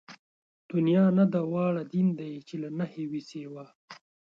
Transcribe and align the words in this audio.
دنيا 0.71 1.05
نه 1.17 1.25
ده 1.33 1.41
واړه 1.51 1.83
دين 1.93 2.07
دئ 2.19 2.33
چې 2.47 2.55
له 2.63 2.69
نَهېِ 2.79 3.03
وي 3.11 3.21
سِوا 3.29 3.65